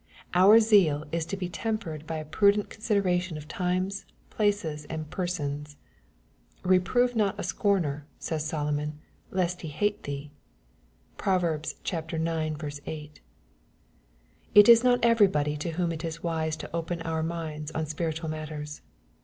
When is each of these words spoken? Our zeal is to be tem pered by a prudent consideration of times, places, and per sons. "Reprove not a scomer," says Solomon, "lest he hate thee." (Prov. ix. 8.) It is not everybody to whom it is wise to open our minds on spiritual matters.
Our 0.33 0.59
zeal 0.59 1.05
is 1.11 1.27
to 1.27 1.37
be 1.37 1.47
tem 1.47 1.77
pered 1.77 2.07
by 2.07 2.17
a 2.17 2.25
prudent 2.25 2.71
consideration 2.71 3.37
of 3.37 3.47
times, 3.47 4.03
places, 4.31 4.85
and 4.85 5.07
per 5.11 5.27
sons. 5.27 5.77
"Reprove 6.63 7.15
not 7.15 7.37
a 7.39 7.43
scomer," 7.43 8.05
says 8.17 8.43
Solomon, 8.43 8.97
"lest 9.29 9.61
he 9.61 9.67
hate 9.67 10.01
thee." 10.01 10.31
(Prov. 11.17 11.43
ix. 11.43 11.75
8.) 11.85 13.21
It 14.55 14.67
is 14.67 14.83
not 14.83 15.05
everybody 15.05 15.55
to 15.57 15.69
whom 15.73 15.91
it 15.91 16.03
is 16.03 16.23
wise 16.23 16.55
to 16.57 16.75
open 16.75 17.03
our 17.03 17.21
minds 17.21 17.69
on 17.73 17.85
spiritual 17.85 18.27
matters. 18.31 18.81